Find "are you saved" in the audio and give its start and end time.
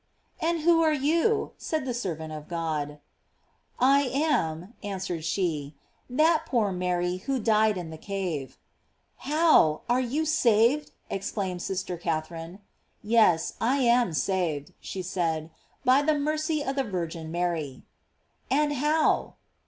9.87-10.91